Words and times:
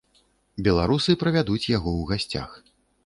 Беларусы 0.67 1.15
правядуць 1.25 1.69
яго 1.77 1.89
ў 1.99 2.11
гасцях. 2.13 2.49